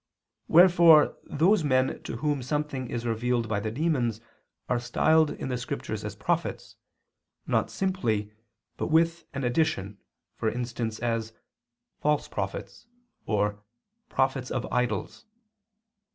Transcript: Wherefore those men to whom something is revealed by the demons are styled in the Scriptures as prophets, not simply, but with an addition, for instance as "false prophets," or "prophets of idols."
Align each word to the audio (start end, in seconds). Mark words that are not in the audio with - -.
Wherefore 0.47 1.15
those 1.25 1.63
men 1.63 2.01
to 2.05 2.17
whom 2.17 2.41
something 2.41 2.89
is 2.89 3.05
revealed 3.05 3.47
by 3.47 3.59
the 3.59 3.69
demons 3.69 4.19
are 4.67 4.79
styled 4.79 5.29
in 5.29 5.49
the 5.49 5.59
Scriptures 5.59 6.03
as 6.03 6.15
prophets, 6.15 6.75
not 7.45 7.69
simply, 7.69 8.33
but 8.77 8.87
with 8.87 9.25
an 9.35 9.43
addition, 9.43 9.99
for 10.33 10.49
instance 10.49 10.97
as 10.97 11.33
"false 11.99 12.27
prophets," 12.27 12.87
or 13.27 13.61
"prophets 14.09 14.49
of 14.49 14.65
idols." 14.73 15.27